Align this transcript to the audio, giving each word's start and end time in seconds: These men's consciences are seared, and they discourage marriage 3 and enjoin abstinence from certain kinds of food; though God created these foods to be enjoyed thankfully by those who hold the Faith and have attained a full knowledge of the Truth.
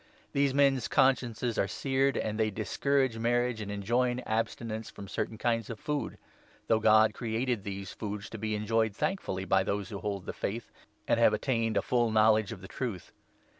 These 0.33 0.51
men's 0.55 0.87
consciences 0.87 1.59
are 1.59 1.67
seared, 1.67 2.17
and 2.17 2.39
they 2.39 2.49
discourage 2.49 3.19
marriage 3.19 3.57
3 3.57 3.63
and 3.65 3.71
enjoin 3.71 4.19
abstinence 4.21 4.89
from 4.89 5.07
certain 5.07 5.37
kinds 5.37 5.69
of 5.69 5.79
food; 5.79 6.17
though 6.65 6.79
God 6.79 7.13
created 7.13 7.63
these 7.63 7.93
foods 7.93 8.27
to 8.31 8.39
be 8.39 8.55
enjoyed 8.55 8.95
thankfully 8.95 9.45
by 9.45 9.61
those 9.61 9.89
who 9.89 9.99
hold 9.99 10.25
the 10.25 10.33
Faith 10.33 10.71
and 11.07 11.19
have 11.19 11.33
attained 11.35 11.77
a 11.77 11.83
full 11.83 12.09
knowledge 12.09 12.51
of 12.51 12.61
the 12.61 12.67
Truth. 12.67 13.11